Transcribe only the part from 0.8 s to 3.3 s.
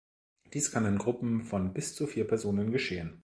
in Gruppen von bis zu vier Personen geschehen.